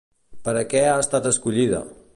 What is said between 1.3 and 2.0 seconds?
escollida?